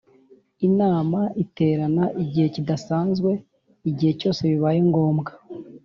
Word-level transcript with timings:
Inama 0.67 1.19
iterana 1.43 2.03
igihe 2.23 2.47
kidasanzwe 2.55 3.31
igihe 3.89 4.11
cyose 4.19 4.41
bibaye 4.51 4.79
ngombwa 4.89 5.31